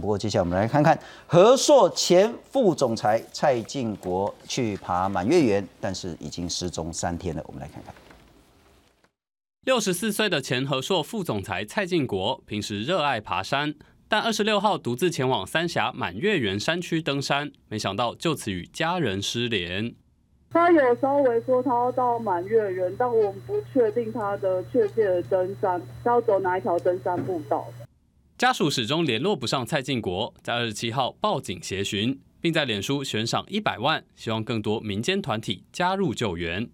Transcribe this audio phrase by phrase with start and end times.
[0.00, 7.42] 不过接下来我们来看看和硕前副总裁蔡进国去爬满月园，但是已经失踪三天了。
[7.46, 7.94] 我们来看看。
[9.66, 13.74] 六十四岁的前和硕副总裁蔡进国，平时热爱爬山，
[14.08, 19.94] 但二十六号独自前往三峡满月园山区登山，没想到就此与家人失联。
[20.52, 27.68] 他有稍微说他要到满月园，但我们不确定他的确切的登山，他要走哪一条登山步道。
[28.40, 36.66] 家属始终联络不上蔡进国，在二十七号报警协寻，并在脸书悬赏一百万，希望更多民间团体加入救援。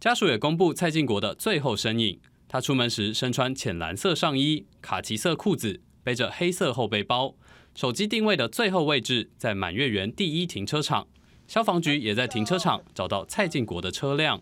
[0.00, 2.18] 家属也公布蔡进国的最后身影。
[2.48, 7.34] 他出门时身穿浅蓝色上衣、卡其色裤子，背着黑色后背包。
[7.74, 11.06] 手机定位的最后位置在满月园第一停车场。
[11.46, 14.40] 消防局也在停车场找到蔡进国的车辆。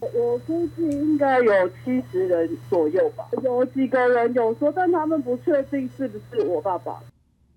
[0.00, 7.00] 我估计应该有七十人左右吧，有几个人有说，但他们不确定是不是我爸爸。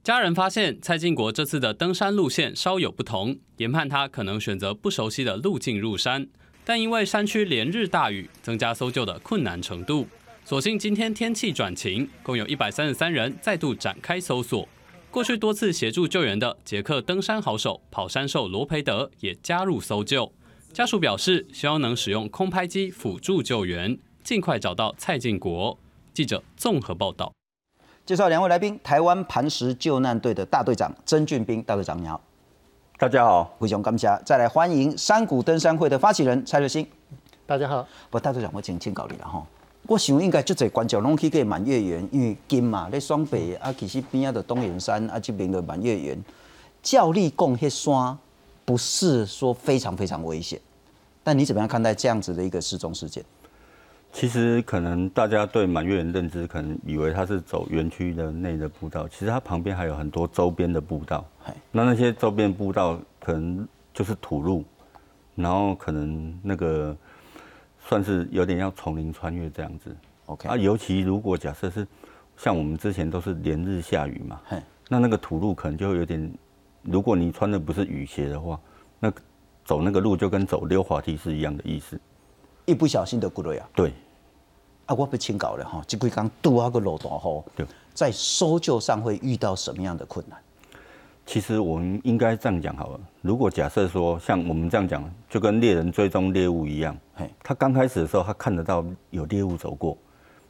[0.03, 6.27] 家人发现蔡进国这次的登山路线稍有不同，研判他可能选择不熟悉的路径入山。
[6.65, 10.07] 但因为山区连日大雨，增加搜救的困难程度。
[10.43, 14.67] 所幸今天天气转晴，共有一百三十三人再度展开搜索。
[15.11, 20.31] 过去多次协助救援的捷克登山好手跑山兽罗培德也加入搜救。
[20.73, 25.77] 家属表示，希望能使用空拍机辅助救援，尽快找到蔡进国。
[26.13, 27.33] 记者综合报道。
[28.05, 32.19] 介绍两位来宾：台湾磐石救难队的大队长曾俊斌大队长，你好。
[32.97, 34.07] 大家好，灰熊感谢。
[34.25, 36.87] 再来欢迎山谷登山会的发起人蔡乐兴。
[37.45, 37.85] 大家好。
[38.09, 39.45] 不，大队长，我请请教你了哈。
[39.87, 46.23] 我想应该就在关照拢去个满月园，因为近嘛，咧双北啊，其实边啊的东岩山啊，这边的满月园，
[46.81, 48.17] 教力讲迄山
[48.71, 50.57] 不是说非常非常危险。
[51.25, 53.21] 但你怎么样看待这样子的一个失踪事件？
[54.13, 61.25] 其实可能大家对满月园认知，可能以为它是走园区的内的步道，其实它旁边还有很多周边的步道。
[61.69, 64.63] 那那些周边步道可能就是土路，
[65.35, 66.95] 然后可能那个
[67.85, 69.93] 算是有点要丛林穿越这样子。
[70.27, 71.85] OK，啊，尤其如果假设是
[72.37, 74.39] 像我们之前都是连日下雨嘛，
[74.87, 76.33] 那那个土路可能就会有点，
[76.83, 78.59] 如果你穿的不是雨鞋的话，
[78.99, 79.11] 那
[79.63, 81.99] 走那个路就跟走溜滑梯是一样的意思。
[82.65, 83.67] 一不小心的骨了呀。
[83.75, 83.93] 对，
[84.85, 87.45] 啊，我被请搞了哈，这几刚拄啊个路段吼，
[87.93, 90.39] 在搜救上会遇到什么样的困难？
[91.25, 92.99] 其实我们应该这样讲好了。
[93.21, 96.97] 如果假设说像我们这样讲，就跟猎人追踪猎物一样，
[97.43, 99.95] 他刚开始的时候他看得到有猎物走过，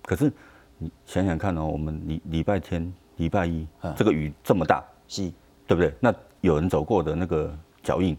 [0.03, 0.31] 可是
[0.77, 5.31] 你想想看哦，我们礼礼拜天、礼拜一，这个雨这么大，是，
[5.71, 5.93] 对不对？
[6.01, 7.49] 那有人走过的那个
[7.81, 8.17] 脚印，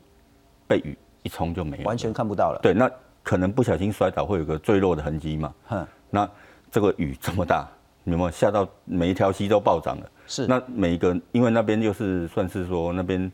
[0.66, 2.58] 被雨一冲就没了，完全看不到了。
[2.62, 2.90] 对，那
[3.22, 5.52] 可能不小心摔倒会有个坠落的痕迹嘛。
[5.66, 6.26] 哼那
[6.70, 7.68] 这个雨这么大。
[8.04, 10.10] 有没有下到每一条溪都暴涨了？
[10.26, 10.46] 是。
[10.46, 13.30] 那每一个，因为那边又是算是说那边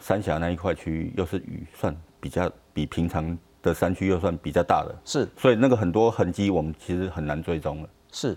[0.00, 4.94] 三峡那一块区域又是雨，算比较比平常的山区又算比较大的。
[5.04, 5.28] 是。
[5.38, 7.88] 所以那个很多痕迹我们其实很难追踪了。
[8.10, 8.36] 是。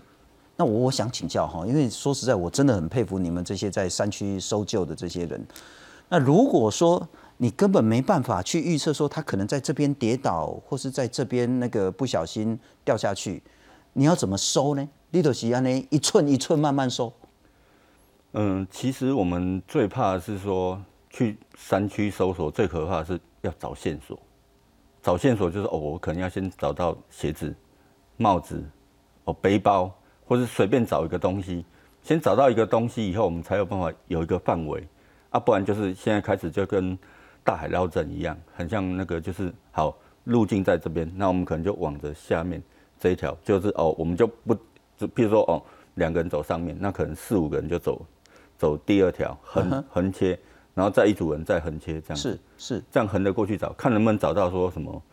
[0.57, 5.45] 那我我想请教哈，因为说实在，我真的很佩服你们这些在山区搜救的这些人。
[6.07, 7.07] 那如果说
[7.37, 13.43] 你根本没办法去预测说他可能在这边跌倒，或是在这边那个不小心掉下去，
[13.93, 14.87] 你要怎么收呢？
[15.11, 17.11] 你都是安尼一寸一寸慢慢收。
[18.33, 24.17] 嗯，其实我们最怕的是说去山区搜索，最可怕的是要找线索。
[25.01, 27.53] 找线索就是哦，我可能要先找到鞋子、
[28.17, 28.63] 帽子、
[29.25, 29.93] 哦背包，
[30.25, 31.65] 或是随便找一个东西。
[32.01, 34.87] 先找到一个东西以后，我们才有办法有一个范围
[35.29, 36.97] 啊，不然就是现在开始就跟
[37.43, 42.61] 大海捞针一样，很像那个就是好路径在这边，那我们可能就往着下面
[42.99, 44.55] 这一条，就是哦，我们就不。
[44.97, 45.61] 就譬如说哦，
[45.95, 48.05] 两个人走上面，那可能四五个人就走
[48.57, 50.39] 走第二条横横切，
[50.73, 52.15] 然后再一组人再横切这样。
[52.15, 55.03] 是是，这样横着过去找，看能不能找到说什么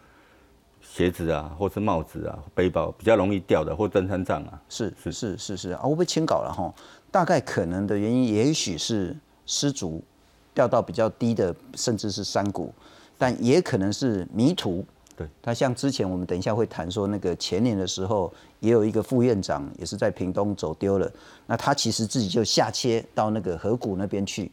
[0.83, 4.61] 鞋子啊，或是帽子啊，背包比较容易掉的，或登山杖啊。
[4.69, 6.73] 是是是是是啊，我被清稿了哈。
[7.11, 9.17] 大概可能的原因，也许是
[9.47, 10.03] 失足
[10.53, 12.73] 掉到比较低的，甚至是山谷，
[13.17, 14.85] 但也可能是迷途。
[15.15, 21.11] 对，他像之前我们等一下会谈说，那个前年的时候，也有一个副院长也是在屏东走丢了，
[21.47, 24.51] 那他其实自己就下切到那个河谷那边去。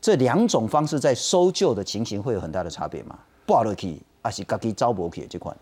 [0.00, 3.18] 这两种方式在搜救的情形会有很大的差别吗？
[3.46, 5.54] 挂落去还是自己招博去这款？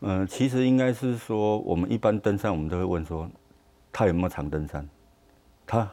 [0.00, 3.30] 嗯，其实应该是说，我们一般登山，我们都会问说，
[3.92, 4.88] 他有没有常登山？
[5.66, 5.88] 他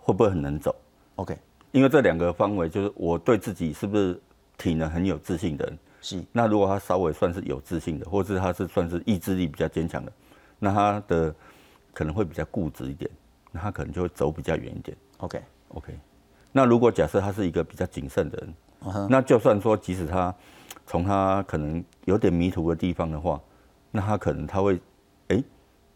[0.00, 0.74] 会不会很能走
[1.14, 1.38] ？OK，
[1.70, 4.20] 因为这两个方位就是我对自己是不是
[4.58, 5.78] 体能很有自信的人。
[6.02, 10.12] 是，那如果他稍微算是有自信的，或者他是算是意志力比较坚强的，
[10.58, 11.34] 那他的
[11.94, 13.10] 可能会比较固执一点，
[13.52, 14.94] 那他可能就会走比较远一点。
[15.18, 15.98] OK OK，
[16.52, 20.34] 那如果假设他是一个比较谨慎的人，那就算说即使他
[20.86, 23.40] 从他可能有点迷途的地方的话，
[23.90, 24.80] 那他可能他会
[25.28, 25.42] 哎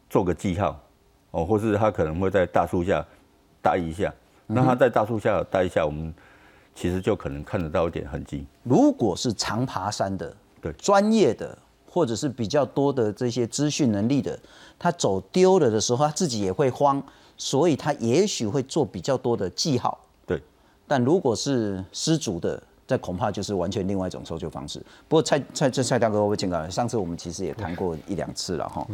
[0.08, 0.80] 做个记号
[1.30, 3.04] 哦，或是他可能会在大树下
[3.62, 4.12] 待一下。
[4.46, 6.14] 那他在大树下待一下，我们
[6.74, 8.46] 其实就可能看得到一点痕迹。
[8.62, 11.56] 如果是常爬山的，对专业的，
[11.86, 14.38] 或者是比较多的这些资讯能力的，
[14.78, 17.02] 他走丢了的时候，他自己也会慌，
[17.36, 19.98] 所以他也许会做比较多的记号。
[20.26, 20.42] 对，
[20.86, 24.80] 但如果是失足的，这恐怕就是完全另外一种搜救方式。
[25.06, 28.86] 不过蔡蔡这蔡大哥，我请教上次我们其实也谈过一两次了哈。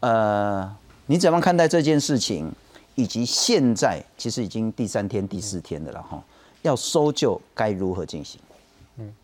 [0.00, 0.76] 呃，
[1.06, 2.52] 你怎么看待这件事情？
[2.96, 6.18] 以及现在其实已经第三天、第四天的了哈，
[6.62, 8.40] 要搜救该如何进行？
[8.96, 9.14] 嗯，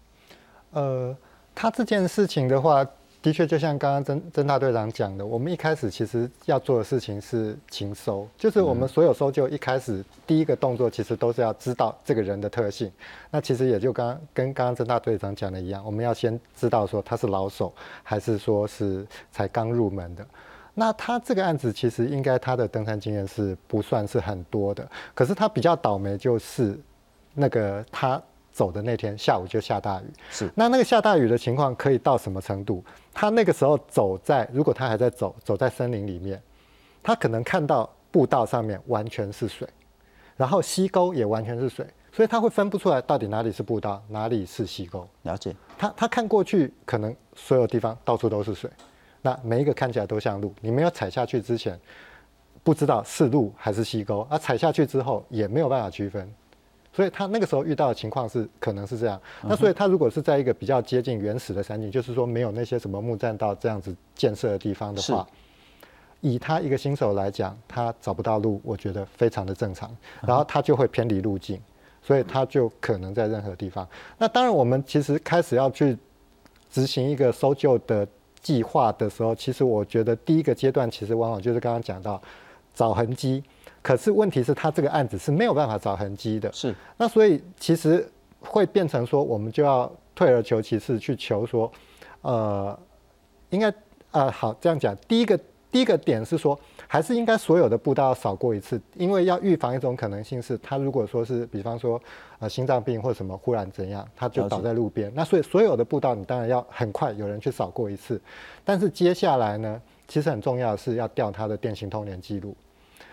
[0.73, 1.17] 呃，
[1.55, 2.87] 他这件事情的话，
[3.23, 12.91] 的确就像刚刚曾曾大队长讲的，我们一开始其实要做的事情是勤搜，就是我们所有搜救一开始第一个动作，其实都是要知道这个人的特性。
[13.31, 17.73] 那其实也就刚跟刚刚曾大队长讲的一样，我们要先知道说他是老手，
[18.03, 20.27] 还是说是才刚入门的。
[20.75, 24.85] 那他这个案子其实应该他的登山经验是不算是很多的，
[25.15, 26.77] 可是他比较倒霉就是
[27.35, 28.21] 那个他
[28.53, 30.05] 走的那天下午就下大雨。
[30.31, 30.51] 是。
[30.55, 32.85] 那那个下大雨的情况可以到什么程度？
[33.13, 36.41] 他那个时候走在，如果他还在走，走在森林里面，
[37.03, 39.67] 他可能看到步道上面完全是水，
[40.37, 45.09] 然后溪沟也完全是水，所以他会分不出来到底哪里是步道，哪里是溪沟。
[45.23, 45.57] 了解。
[45.79, 48.71] 他他看过去，可能所有地方到处都是水。
[49.23, 51.79] 那每一个看起来都像路，你没有踩下去之前，
[52.63, 56.29] 不知道是路还是溪沟，而踩下去之后也没有办法区分，
[56.93, 59.21] 所以他那个时候遇到的情况是可能是这样。
[59.43, 65.27] 那所以他如果是在一个比较接近原始的山景，就是说没有那些什么木栈道这样子建设的地方的话，
[66.21, 69.91] 以他一个新手来讲，他找不到路，我觉得非常的正常。
[70.21, 71.61] 然后他就会偏离路径，
[72.03, 73.89] 所以他就可能在任何地方。
[74.19, 75.97] 那当然，我们其实开始要去
[76.71, 78.07] 执行一个搜救的。
[78.43, 82.21] 计划的时候，其实我觉得第一个阶段其实往往就是刚刚讲到
[82.75, 83.41] 找痕迹，
[83.83, 88.09] 可是问题是他这个案子是没有办法找痕迹的，是那所以其实
[88.41, 91.71] 会变成说，我们就要退而求其次去求说，
[92.23, 92.79] 呃，
[93.51, 93.73] 应该
[94.13, 95.39] 呃好这样讲，第一个。
[95.73, 101.99] 第一个点是说，还是应该所有的步道要扫过一次，因为要预防一种可能性是，他如果说是，比方说，
[102.41, 105.11] 呃，心脏病或者什么忽然怎样，他就倒在路边。
[105.15, 108.21] 那所以所有的步道你当然要很快有人去扫过一次，
[108.67, 112.55] 但是接下来呢，其实很重要的是要调他的电信通联记录。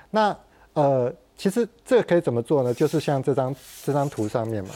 [0.10, 0.38] 那
[0.74, 2.74] 呃，其实这个可以怎么做呢？
[2.74, 4.72] 就是像这张这张图上面嘛，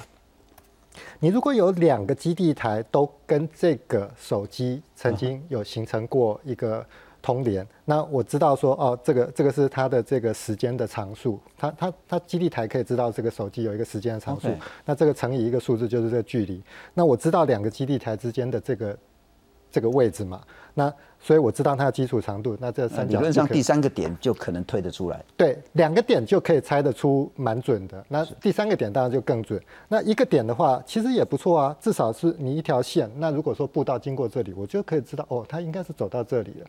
[1.19, 6.85] 你如果有两个基地台都跟这个手机曾经有形成过一个。
[7.25, 14.49] 通联，那我知道说哦，这个这个是它的这个时间的常数，它它它基地台可以知道这个手机有一个时间的常数，
[14.83, 16.61] 那这个乘以一个数字就是这个距离。
[16.93, 18.93] 那我知道两个基地台之间的这个
[19.73, 20.39] 这个位置嘛，
[20.75, 25.19] 那所以我知道它的基础长度，那这三角理论上第三个点就可能推得出来。
[25.35, 28.05] 对，两个点就可以猜得出蛮准的。
[28.07, 29.59] 那第三个点当然就更准。
[29.87, 33.09] 那一个点的话，其实也不错啊，至少是你一条线。
[33.17, 36.67] 那如果说步道经过这里，我就可以知道哦，它应该是走到这里了。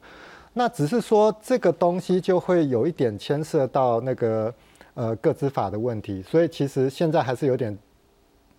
[0.55, 4.55] 那只是说这个东西就会有一点牵涉到那个
[4.95, 7.77] 呃各执法的问题，所以其实现在还是有点。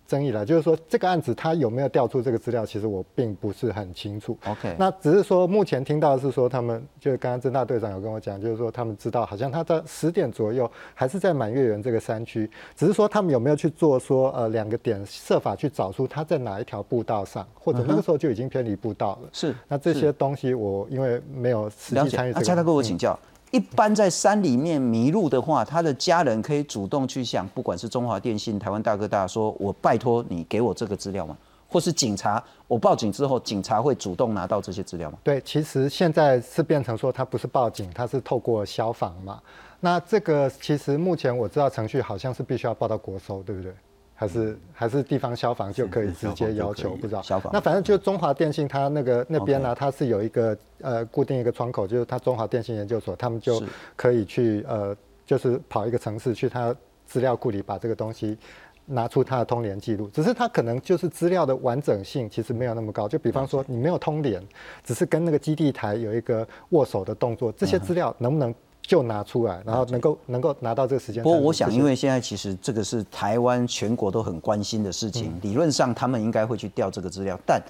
[0.06, 4.38] 争议了，就是说这个案子他有没有调出这个资料，其实我并不是很清楚。
[4.46, 19.28] OK，那只是说目前听到是说他们，就是刚刚侦大队长有跟我讲，就是说他们知道好像他在十点左右还是在满月园这个山区，只是说他们有没有去做说呃两个点设法去找出他在哪一条步道上，或者那个时候就已经偏离步道了。
[19.32, 22.32] 是，那这些东西我因为没有实际参与。
[22.32, 23.18] 那蔡大哥，我请教。
[23.52, 31.36] 一般在山里面迷路的话，他的家人可以主动去向，不管是中华电信、台湾大哥大，说我拜托你给我这个资料吗？
[31.68, 35.18] 或是警察，我报警之后，警察会主动拿到这些资料吗？
[35.24, 39.40] 对，其实现在是变成说，他不是报警，他是透过消防嘛。
[39.80, 43.72] 那这个其实目前我知道程序好像是必须要报到国收，对不对？
[44.18, 47.20] 还是还是地方消防就可以直接要求，不知道。
[47.20, 47.52] 消防。
[47.52, 53.62] 那反正就中华电信，它那个那边呢，它是有一个呃固定一个窗口，就是它中华电信研究所，他们就
[53.94, 54.96] 可以去呃，
[55.26, 58.38] 就是跑一个城市去它资料库里把这个东西
[58.86, 60.08] 拿出它的通联记录。
[60.08, 64.42] 只是它可能就是资料的完整性其实没有那么高，就比方说你没有通联，
[64.82, 68.54] 只是跟那个基地台有一个握手的动作，这些资料能不能？
[68.86, 71.22] 就拿出来，然后能够能够拿到这个时间。
[71.22, 77.38] 不过我想，因为现在其实这个是台湾全国都很关心的事情，理论上他们应该会去调这个资料。
[77.44, 77.60] 但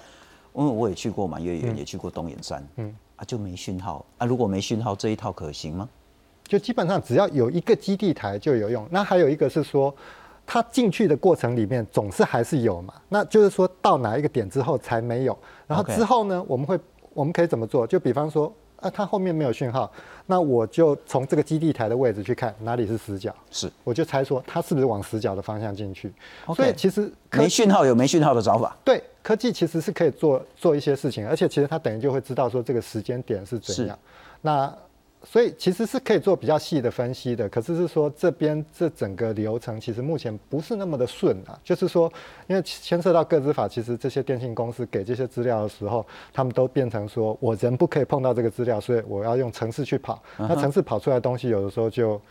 [0.53, 4.25] 因为我也去过满月园，也去过东眼山，嗯啊就没讯号啊。
[4.25, 5.89] 如果没讯号，这一套可行吗？
[6.47, 8.87] 就基本上只要有一个基地台就有用。
[8.89, 9.93] 那还有一个是说，
[10.45, 16.79] 它进去的过程里面总是还是有嘛，那就是说到哪一个点之后才没有，然后之后呢，我们会
[17.13, 17.85] 我们可以怎么做？
[17.85, 19.91] 就比方说，啊，它后面没有讯号，
[20.25, 26.13] 那我就从这个基地台的位置去看哪里是死角，是我就猜说它是不是往死角的方向进去。
[26.55, 28.75] 所以其实没讯号有没讯号的找法。
[28.83, 33.97] 对科技其实是可以做做一些事情，而且其实它等于就会知道说这个时间点是怎样。
[34.41, 34.73] 那
[35.29, 42.11] 所以其实是可以做比较细的分析的，可是是说这边这整个流程其实目前不是那么的顺啊，就是说
[42.47, 52.21] 因为牵涉到个资法，其实这些电信公司给这些资料的时候，他们都变成说我人不可以碰到这个资料，所以我要用程式去跑，那程式跑出来的东西有的时候就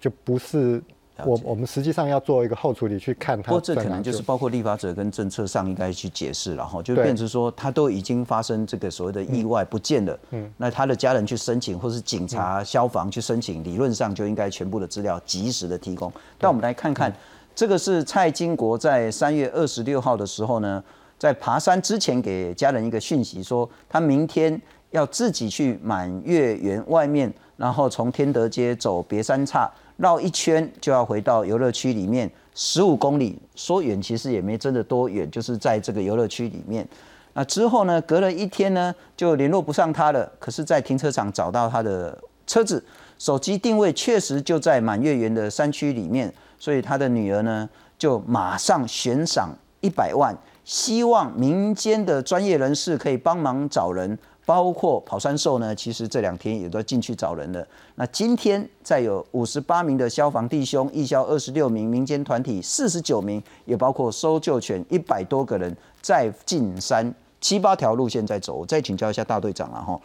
[0.00, 0.82] 就不是。
[1.26, 16.12] 我我们实际上要做一个后处理去看它不过这可能就是包括立法者跟政策上应该去解释了哈，就变成说他都已经发生这个所谓的意外不见了，嗯，那他的家人去申请，或是警察、消防去申请，理论上就应该全部的资料及时的提供。
[16.38, 17.12] 但我们来看看，
[17.54, 20.82] 这个是蔡经国在三月二十六号的时候呢，
[21.18, 24.60] 在爬山之前给家人一个讯息，说他明天
[24.90, 36.86] 要自己去满月园外面，然后从天德街走别山岔绕一圈，就要回到游乐区里面十五公里，说远其实也没真的多远，就是在这个游乐区里面。
[37.34, 40.30] 那之后呢，隔了一天呢，就联络不上他了。
[40.38, 42.82] 可是，在停车场找到他的车子，
[43.18, 54.18] 手机定位确实就在满月园的山区里面，所以他的女儿呢，就马上悬赏一百万，希望民间的专业人士可以帮忙找人，
[54.50, 57.64] 包括跑山兽呢，其实这两天也都进去找人了。
[57.94, 68.56] 那今天再有五十八名的消防弟兄，义消二十六名，民间团体四十九名，也包括搜救犬一百多个人，在进山七八条路线在走。
[68.56, 70.00] 我再请教一下大队长了哈，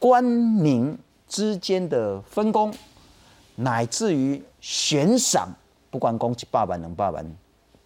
[0.00, 2.74] 官民之间的分工，
[3.54, 5.48] 乃至于悬赏，
[5.88, 7.12] 不管公一百万两百，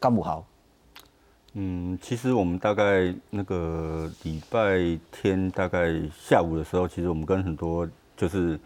[0.00, 0.42] 干不好。
[1.54, 8.59] 嗯，其实我们大概那个礼拜天大概下午的时候，其实我们跟很多就是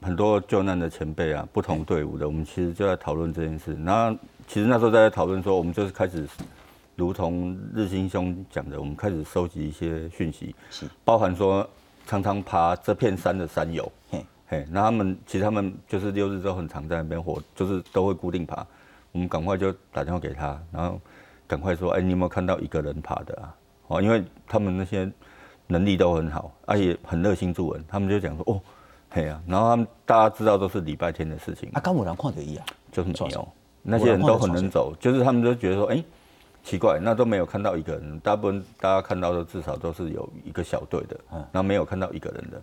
[0.00, 3.76] 很多救难的前辈啊，不同队伍的，我们其实就在讨论这件事。
[3.84, 4.18] 然后
[4.48, 6.26] 其实那时候在讨论说，我们就是开始，
[6.96, 11.68] 如同日新兄讲的，我们开始收集一些讯息是，包含说
[12.06, 18.66] 常常爬这片山的山友，嘿，嘿，那他们其实他们就是六日都很常在那边活，就是都会固定爬。
[19.12, 21.00] 我们赶快就打电话给他，然后
[21.48, 23.54] 赶快说，哎、你有没有看到一个人爬的啊？
[23.88, 25.10] 哦，因为他们那些
[25.66, 28.60] 能力都很好，而、且很热心助人，他们就讲说，哦，
[29.10, 32.66] 嘿啊，然后他们大家知道都是礼拜天的事情，啊，刚有人看到一啊？
[32.92, 33.48] 就是没有，
[33.82, 36.04] 那些人都很能走，就是他们都觉得说，哎、
[36.62, 42.62] 奇怪，那都没有看到一个人，大部分大家看到的至少都是有一个小队的，嗯然后没有看到一个人的，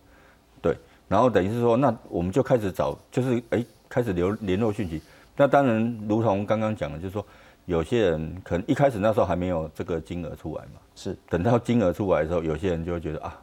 [0.62, 0.78] 对，
[1.08, 5.02] 然后等于是说，那我们就开始找，就是哎、开始留联络讯息。
[5.38, 7.26] 那当然，如同刚刚讲的，就是说，
[7.66, 13.36] 有些人可能一开始那时候还没有这个金额出来嘛，是等到金额出来的时候，有些人就会觉得啊，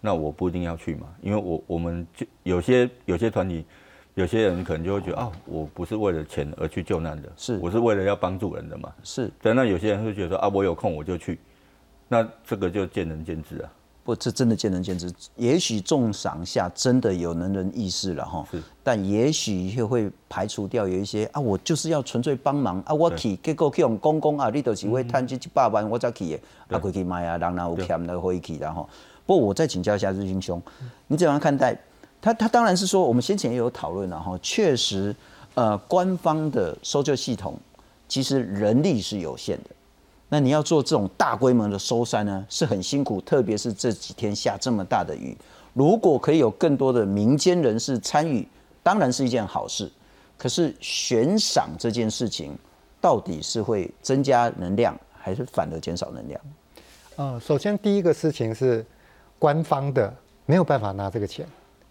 [0.00, 3.64] 那我不一定要去嘛，因为我我们就有些有些团体，
[4.14, 8.92] 有些人可能就会觉得啊，我不是为了钱而去救难的，是我是为了要帮助人的嘛。
[9.04, 11.38] 是，对，那有些人会觉得说啊，我有空我就去，
[12.08, 13.72] 那这个就见仁见智啊。
[14.04, 15.12] 不，这真的见仁见智。
[15.36, 18.44] 也许重赏下真的有能人异士了哈，
[18.82, 26.30] 但也许又会排除掉有一些啊，我就是要纯粹帮忙啊，我去结果去用公公啊，你都是会贪这一百万我才去
[26.68, 28.88] 的，啊，过去买啊，人哪有欠的回去然后。
[29.24, 30.60] 不过我再请教一下日军兄，
[31.06, 31.78] 你怎样看待？
[32.20, 35.14] 他他当然是说，我们先前也有讨论了哈，确实，
[35.54, 37.56] 呃，官方的搜救系统
[38.08, 39.70] 其实人力是有限的。
[40.32, 45.36] 那你要做这种大规模的收山呢，是很辛苦，特别是这几天下这么大的雨。
[45.74, 48.48] 如果可以有更多的民间人士参与，
[48.82, 49.92] 当然是一件好事。
[50.38, 52.56] 可是悬赏这件事情，
[52.98, 56.40] 到底是会增加能量，还是反而减少能量？
[57.16, 58.82] 呃，首先第一个事情是，
[59.38, 60.10] 官方的
[60.46, 61.46] 没有办法拿这个钱，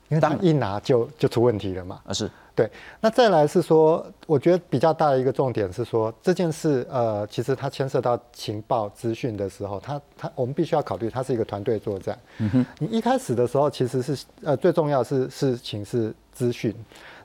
[0.09, 2.01] 因为他当一拿就就出问题了嘛。
[2.05, 2.27] 而是
[2.61, 12.15] 对，那再来是说，我觉得比较大的一个重点是说，这件事呃，其实它牵涉到情报资讯的时候，它它我们必须要考虑，它是一个团队作战。
[12.37, 16.71] 嗯哼你一开始的时候其实是呃最重要的是事情是资讯。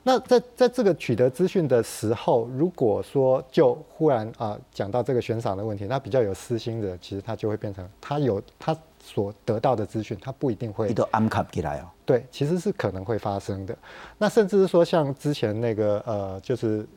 [0.01, 11.83] 那在在这个取得资讯的时候，如果说就忽然啊讲到这个悬赏的问题，那比较有私心的，其实他就会变成他有他所得到的资讯，他不一定会你都安卡起来哦。
[12.05, 13.77] 对，其实是可能会发生的。
[14.17, 16.87] 那甚至是说，像之前那个呃，就是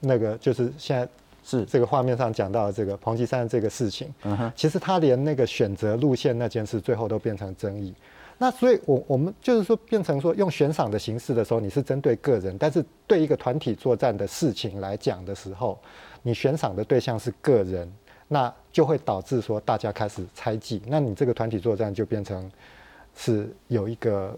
[0.00, 1.06] 那个就是现在
[1.44, 4.10] 是这个画面上讲到的这个彭吉山这个事情，
[4.56, 7.92] 其实他连那个选择路线那件事，最后都变成争议。
[8.38, 15.78] 那所以我我们就是说变成说用悬赏的形式的时候，你是针对个人，但是对一个团体作战的事情来讲的时候，
[16.22, 17.92] 你悬赏的对象是个人，
[18.28, 22.50] 那就会导致说大家开始猜忌，那你这个团体作战就变成
[23.14, 24.34] 是有一个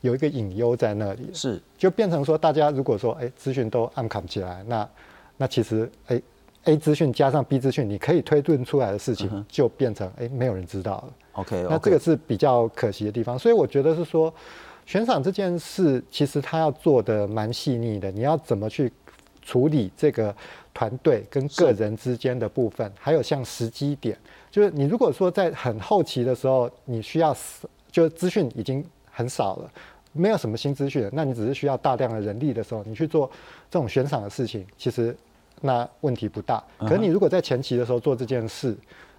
[0.00, 1.60] 有一个隐忧在那里，是。
[1.76, 4.88] 就变成说大家如果说哎资讯都暗扛起来，那
[5.36, 6.20] 那其实哎
[6.64, 11.12] A 资讯加上 B 资讯，你可以推论出来的事情就变成哎没有人知道了。
[11.32, 14.32] OK，那这个是比较可惜的地方，所以我觉得是说，
[14.86, 18.90] 悬赏这件事其实他要做的蛮细腻的，你要怎么去
[19.42, 20.34] 处理这个
[20.72, 24.18] 团队跟个人之间的部分，还有像时机点，
[24.50, 27.36] 就是你如果说在很后期的时候，你需要
[27.92, 28.84] 就资讯已经
[29.16, 29.70] 很少了。
[30.12, 33.30] 没有什么新资讯，那你只是需要大量的人力的时候，你去做
[33.70, 35.14] 这种悬赏的事情，其实
[35.60, 36.62] 那问题不大。
[36.78, 38.74] 可是你如果在前期的时候做这件事，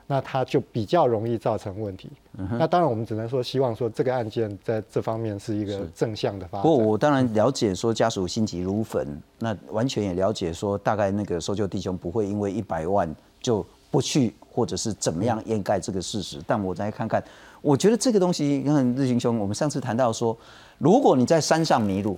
[0.08, 2.10] 那它就比较容易造成问题。
[2.58, 6.62] 那当然，我们只能说希望说这个案件在这方面是一个正向的发展。
[6.63, 16.42] 不过我当然了解说家属心急如焚，那完全也了解说大概那个搜救弟兄不会因为一百万就不去，或者是怎么样掩盖这个事实。
[16.48, 17.24] 但我再看看，
[17.62, 20.38] 我觉得这个东西，你看日行兄，我们上次谈到说，
[20.78, 22.18] 如果你在山上迷路，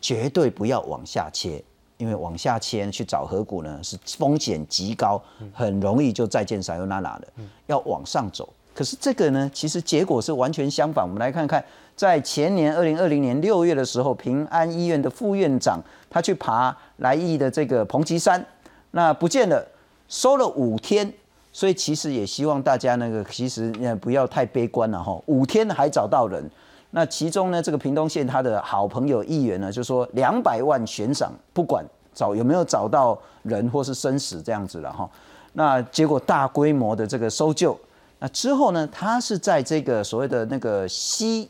[0.00, 1.62] 绝对不要往下切。
[1.96, 7.28] 因为往下切去找河谷呢，是风险极高，很容易就再见撒尤那拉的。
[7.68, 11.04] 要往上走，可是这个呢，其实结果是完全相反。
[11.04, 11.64] 我们来看看，
[11.94, 18.44] 在前年二零二零年六月的时候，平安医院的副院长他去爬来义的这个彭吉山，
[18.90, 19.64] 那不见了，
[20.08, 21.10] 收了五天。
[21.54, 26.44] 所以其实也希望大家那个其实呃不要太悲观了哈，五天还找到人。
[26.90, 35.08] 那其中呢，这个屏东县他的好朋友议员呢，就说两百万悬赏，不管找有没有找到人或是生死这样子了哈。
[35.52, 37.78] 那结果大规模的这个搜救，
[38.18, 41.48] 那之后呢，他是在这个所谓的那个溪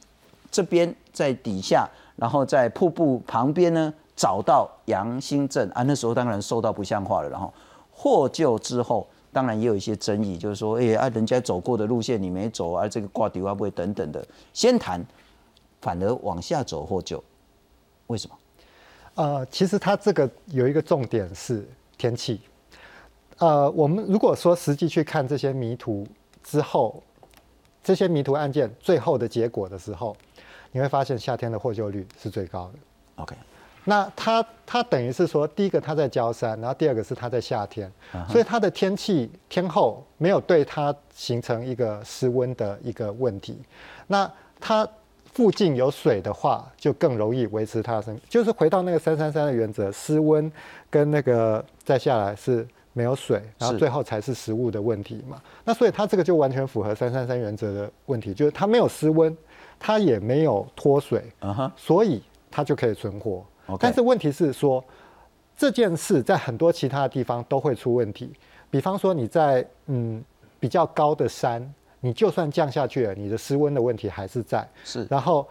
[0.51, 7.51] 这边，在底下，然后在瀑布旁边呢，找到杨新镇啊，那时候当然瘦到不像话了，然后
[7.91, 9.07] 获救之后。
[9.35, 15.05] 当然也有一些争议，就是说，哎啊，人家走过的路线你没走啊，这个挂底会不会等等的，先谈，
[15.83, 17.23] 反而往下走获救，
[18.07, 18.37] 为什么？
[19.17, 22.41] 呃，其实它这个有一个重点是天气。
[23.39, 26.07] 呃，我们如果说实际去看这些迷途
[26.43, 27.03] 之后，
[27.83, 30.17] 这些迷途案件最后的结果的时候，
[30.71, 32.79] 你会发现夏天的获救率是最高的。
[33.23, 33.37] OK。
[33.85, 37.91] 那它它等于是说，第一个它在焦山，然后第二个是它在夏天，
[38.29, 43.61] 所以它的天气天候没有对它形成一个失温的一个问题。
[44.07, 44.89] 那它
[45.33, 48.19] 附近有水的话，就更容易维持它的生。
[48.29, 50.51] 就是回到那个三三三的原则，失温
[50.89, 55.39] 跟那个再下来是没有水，然后最后才是食物的问题嘛。
[55.65, 59.37] 那所以它这个就完全符合三三三原则的问题，就是它没有失温，
[59.79, 61.23] 它也没有脱水，
[61.77, 63.45] 所以它就可以存活。
[63.79, 64.83] 但是问题是说，
[65.57, 68.33] 这件事在很多其他的地方都会出问题。
[68.71, 70.23] 比方说你在嗯
[70.59, 74.69] 比较高的山，你就算降下去了，你的失温的问题还是在。
[74.85, 75.07] 是。
[75.09, 75.47] 然后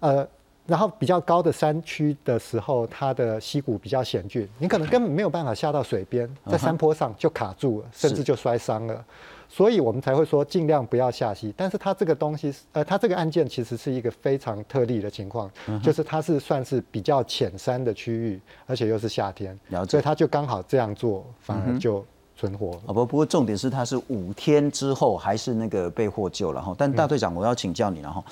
[0.00, 0.26] 呃，
[0.68, 9.02] 然后比较高的山区的时候，它的溪谷比较险峻，你可能根本没有办法下到水边，在山坡上就卡住了，甚至就摔伤了。
[9.48, 22.04] 所以我们才会说尽量不要下溪，但是它这个东西，呃，它这个案件其实是一个非常特例的情况，嗯就是它是算是比较浅山的区域，而且又是夏天，了解所以它就刚好这样做，反而就
[22.36, 22.78] 存活。
[22.84, 26.74] 哦不，不过重点是它是五天之后还是那个被获救了哈。
[26.76, 28.22] 但大队长，我要请教你了哈。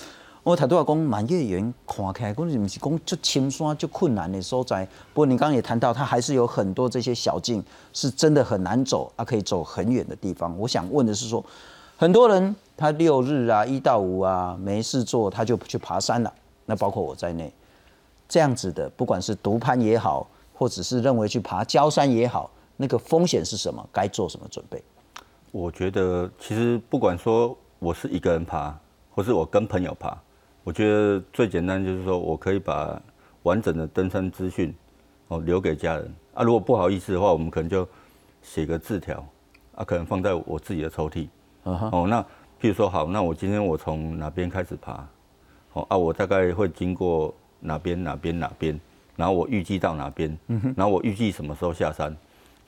[0.46, 4.40] 我台都话讲满月圆看起来，讲是不是讲就青山就困难的。
[4.40, 4.86] 所在？
[5.12, 7.60] 不过你刚刚也谈到，它还是有很多这些小径
[7.92, 8.44] 是真的。
[8.44, 10.14] 很难走，啊，可以走很远的。
[10.14, 10.56] 地方。
[10.56, 11.12] 我想问的。
[11.12, 11.44] 是说，
[11.96, 16.32] 很多人他六日啊、一到五啊没事做，他就去爬山了。
[16.64, 17.52] 那包括我在内，
[18.28, 23.84] 这样子的，不管是独攀也好，或者是认为去爬焦山也好，那个风险是什么？
[23.92, 24.80] 该做什么准备？
[25.50, 28.72] 我觉得其实不管说我是一个人爬，
[29.12, 30.16] 或是我跟朋友爬。
[30.66, 33.00] 我觉得最简单就是说，我可以把
[33.44, 34.74] 完整的登山资讯
[35.28, 36.42] 哦留给家人啊。
[36.42, 37.88] 如果不好意思的话，我们可能就
[38.42, 39.24] 写个字条
[39.76, 41.28] 啊，可能放在我自己的抽屉。
[41.62, 42.20] 哦，那
[42.60, 45.06] 譬如说好，那我今天我从哪边开始爬？
[45.74, 48.76] 哦啊，我大概会经过哪边哪边哪边，
[49.14, 50.36] 然后我预计到哪边，
[50.74, 52.10] 然后我预计什么时候下山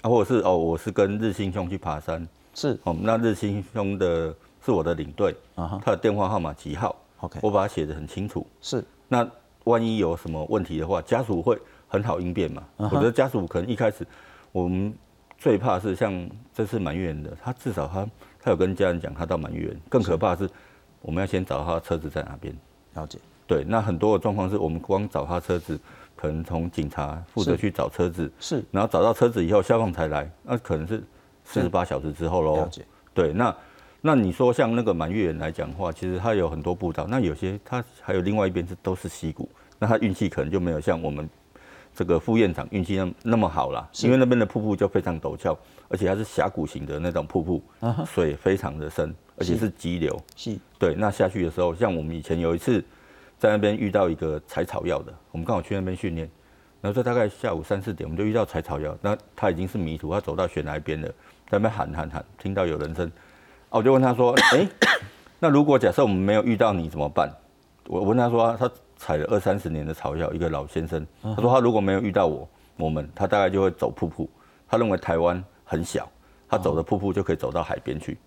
[0.02, 4.32] 啊，或者是哦，我是跟日新兄去爬山，是哦，那日新兄的
[4.64, 6.94] 是我的领队，他的电话号码几号？
[7.20, 8.46] OK，我把它写得很清楚。
[8.60, 9.28] 是，那
[9.64, 12.62] 万一有什么问题的话，家属会很好应变嘛。
[12.76, 14.06] 我觉得家属可能一开始，
[14.52, 14.94] 我们
[15.36, 18.06] 最怕是像这次满月园的，他至少他
[18.40, 19.80] 他有跟家人讲他到满月园。
[19.88, 20.52] 更可怕的是，
[21.02, 22.56] 我们要先找他车子在哪边。
[22.94, 25.78] 了解，对，那很多的状况是我们光找他车子，
[26.16, 31.04] 可能从警察负责去找车子，是然后找到车子以后，消防才来，那可能是
[31.44, 32.56] 四十八小时之后喽。
[32.56, 33.54] 了解，对，那
[34.00, 41.28] 那你说像那个满月圆来讲的话，其实它有很多步道，那有些它还有另外一边是都是溪谷，那他运气可能就没有像我们
[41.94, 45.56] 这个副院长运气那那么好啦，因为那边的瀑布就非常陡峭，
[45.88, 47.62] 而且它是峡谷型的那种瀑布，
[48.06, 50.16] 水非常的深，而且是急流。
[50.36, 50.56] 是。
[50.78, 52.80] 对，那下去的时候，像我们以前有一次
[53.36, 56.30] 在那边遇到一个采草药的，我们刚好去那边训练，
[56.80, 63.10] 然后在大概下午三四点，我们就遇到采草药，那他已经是迷途，他走到悬崖边了，在那边喊喊喊，听到有人声，
[63.70, 64.68] 啊，我就问他说， 哎、
[65.38, 67.30] 那如果假设我们没有遇到你怎么办？
[67.86, 74.28] 我问他说，他采了二三十年的草药，一个老先生，他说他如果没有遇到我，我们他大概就会走瀑布，
[74.68, 76.08] 他认为台湾很小，
[76.48, 78.18] 他走的瀑布就可以走到海边去。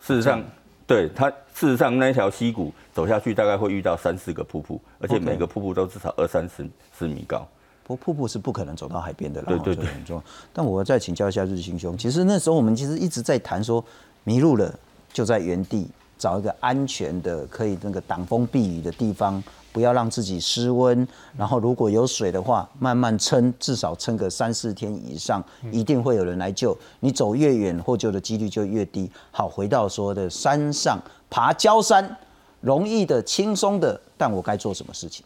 [0.00, 0.42] 事实上，
[0.86, 7.46] 对他，事实上那一条溪谷走下去，大概会遇到三四个瀑布，而且每个瀑布都至少二三十十米高。
[7.82, 10.24] 不过瀑布是不可能走到海边的啦，对对对很重要。
[10.54, 13.84] 但我再请教一下日新兄，其实那时候我们其实一直在谈说，
[14.24, 14.74] 迷路了
[15.12, 21.06] 就在原地找一个安全的、可以那个挡风避雨的地方，不要让自己失温。
[21.36, 26.76] 然后如果有水的话，慢慢撑，至少撑个三四天以上，一定会有人来救。
[27.00, 29.10] 你走越远，获救的几率就越低。
[29.30, 32.16] 好，回到说的山上爬焦山，
[32.60, 35.24] 容易的、轻松的，但我该做什么事情？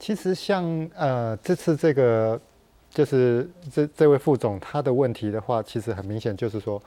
[0.00, 2.40] 其实像呃这次这个
[2.90, 6.82] 就是这这位副总他的问题的话，其实很明显就是说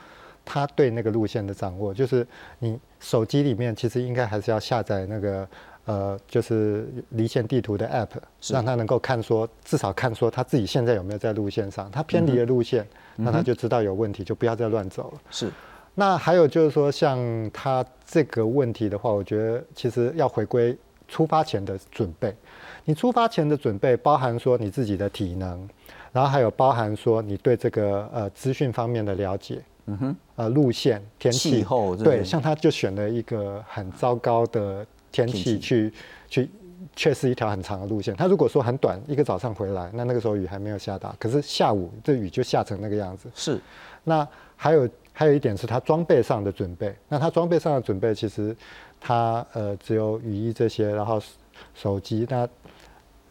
[0.46, 2.26] 他对那个路线的掌握，就是
[2.60, 5.48] 你手机里面其实应该还是要下载那个
[5.86, 8.10] 呃就是离线地图的 app，
[8.54, 15.22] 让他能够看说至少看说他自己现在有没有在路线上，他偏离了路线，那他就知道有问题，就不要再乱走了。
[15.32, 15.52] 是
[15.98, 17.18] 那还有就是说，像
[17.54, 20.78] 他这个问题的话，我觉得其实要回归
[21.08, 22.36] 出发前的准备。
[22.84, 25.68] 你出发前的准备包含说你自己的体能，
[26.12, 35.94] 然后还有包含说你对这个呃资讯方面的了解，嗯哼，呃路线、天气、气候对，像他就选了一个很糟糕的天气去
[36.30, 36.50] 去。
[36.96, 38.16] 却是一条很长的路线。
[38.16, 43.30] 他如果说很短，一个早上回来，那那个时候雨还没有下大，可是下午这雨就下成那个样子。
[43.34, 43.60] 是，
[44.04, 46.96] 那还有还有一点是他装备上的准备。
[47.10, 48.56] 那他装备上的准备，其实
[49.02, 51.22] 他呃只有雨衣这些，然后
[51.74, 52.48] 手机，那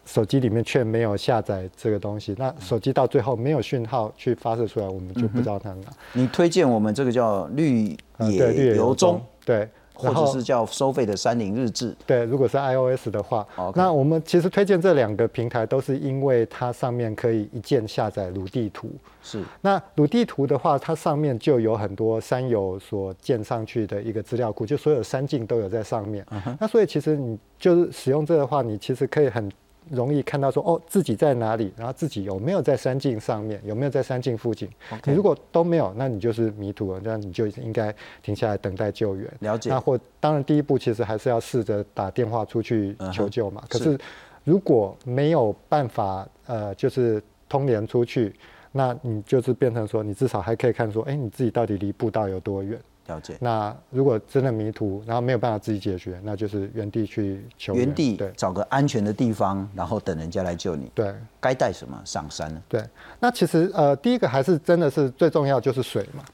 [0.04, 2.34] 手机里面却没有下载这个东西。
[2.38, 5.86] 那手机到最后没有讯号去发射出来，我们就不知道它哪。
[6.12, 11.96] 你推荐我们这个叫绿野游野游踪，对，或者是叫收费的山林日志。
[12.06, 18.90] 对，如果是 iOS 的话那我们其实推荐这两个平台，都是因为它上面可以一键下载鲁地图。
[19.22, 26.24] 是那鲁地图的话，它上面就有很多山友所建上去的一个资料库，就所有山径都有在上面。
[26.60, 29.50] 那所以其实你就是使用这个的话，你其实可以很
[29.90, 34.68] 容易看到说，哦，自己在哪里，然后自己有没有在山径上面，有没有在山径附近。
[35.04, 39.30] 你如果都没有，那你就是迷途了，那你就应该停下来等待救援。
[39.40, 43.62] 了解那或当然第一步其实还是要试着打电话出去求救嘛。
[43.68, 44.00] 可是是
[44.44, 48.34] 如果没有办法，呃，就是通联出去，
[48.72, 52.78] 那你就是变成说，你至少还可以看说，哎、你自己到底离步道有多远？
[53.06, 53.36] 了解。
[53.40, 57.74] 那如果真的迷途，然后没有办法自己解决，那就是原地去求。
[57.74, 60.90] 原地对找个安全的地方，然后等人家来救你。
[60.94, 62.62] 对该带什么上山呢？
[62.68, 62.82] 对。
[63.20, 66.24] 那其实呃，第一个还是真的是最重要就是水嘛。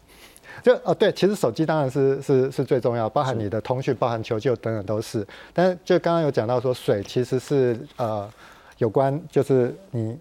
[0.63, 5.27] 就哦对，其实手机当然是是是最重要，包含你的通讯、包含求救等等都是。
[5.53, 8.31] 但是就刚刚有讲到说，水其实是呃
[8.79, 10.19] 有关，就是你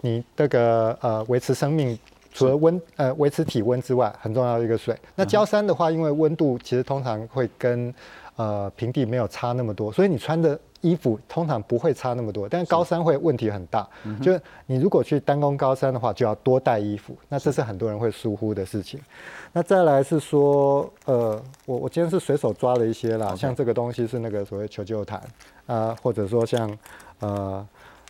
[0.00, 1.98] 你这个呃维持生命。
[2.34, 4.94] 除了温呃维持体温之外，很重要的一个水。
[5.14, 7.94] 那焦山的话，因为温度其实通常会跟
[8.34, 12.48] 呃平地没有差那么多，所以你穿的衣服通常不会差那么多。
[12.48, 13.88] 但是高山会问题很大，
[14.20, 19.00] 就是你如果去单攻高山的话，就要多带衣服，那这是很多人会疏忽的事情。
[19.52, 25.22] 那再来是说，呃，我我今天是随手抓了一些啦像这个东西是那个所谓求救毯
[25.66, 26.78] 啊、或者说像
[27.20, 27.64] 呃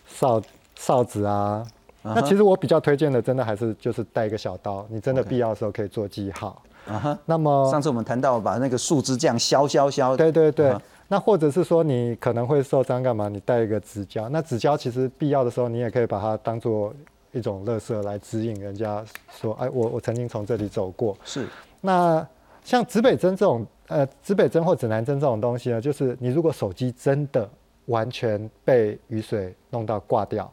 [0.07, 0.41] 哨
[0.75, 1.63] 哨子啊。
[2.05, 6.63] 那其实我比较推荐的，真的还是就是带一个小刀，你真的必要的时候可以做记号。
[6.87, 7.19] 啊哈。
[7.25, 13.29] 那么上次我们谈到把那个树枝这样削削削，对对对啊，那或者是说你可能会受伤干嘛？
[13.29, 16.93] 你带一个纸胶，那纸胶其实必要的时候，你也可以把它当做
[17.33, 21.17] 一种垃圾来指引人家说，哎，我我曾经从这里走过。
[21.25, 21.49] 是
[21.81, 22.27] 那
[22.63, 27.49] 像指北针这种，呃，指北针或指南针这种东西呢，就是你如果手机真的
[27.87, 30.53] 完全被雨水弄到挂掉，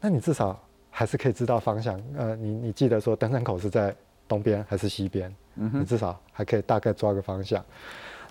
[0.00, 0.58] 那你至少
[0.92, 2.00] 还是可以知道方向。
[2.16, 3.92] 呃，你你记得说登山口是在
[4.28, 7.64] 东边还是西边，嗯你至少还可以大概抓个方向。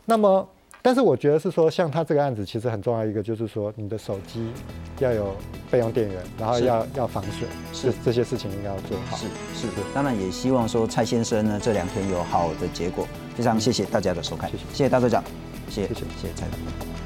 [0.06, 0.48] 那么
[0.84, 4.52] 但是我觉得是说，像他这个案子，其实很重要一个就是说，你的手机
[4.98, 5.36] 要有
[5.70, 9.16] 备用电源，然后要要防水，是这这些事情应该要做好。
[9.18, 13.08] 是是，当然也希望说蔡先生呢这两天有好的结果。
[13.36, 15.24] 非常谢谢大家的收看，谢谢谢谢大队长，
[15.70, 17.01] 谢谢谢谢谢谢蔡长。